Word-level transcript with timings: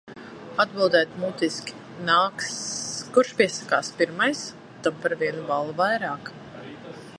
Atbildēt 0.61 1.11
mutiski 1.23 1.75
nāks... 2.07 2.49
Kurš 3.17 3.35
piesakās 3.41 3.93
pirmais, 4.01 4.43
tam 4.87 4.99
par 5.05 5.17
vienu 5.23 5.47
balli 5.53 5.77
vairāk. 5.85 6.33